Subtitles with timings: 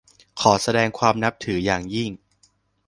[0.41, 2.09] ขอแสดงความนับถืออย่างยิ่ง